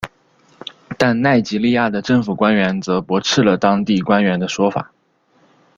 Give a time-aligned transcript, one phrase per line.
[0.97, 4.91] 但奈及利亚的政府官员则驳斥了当地官员的说法。